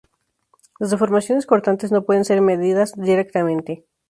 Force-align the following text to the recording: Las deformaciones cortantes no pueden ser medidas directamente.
Las 0.79 0.89
deformaciones 0.89 1.45
cortantes 1.45 1.91
no 1.91 2.05
pueden 2.05 2.25
ser 2.25 2.41
medidas 2.41 2.93
directamente. 2.99 3.85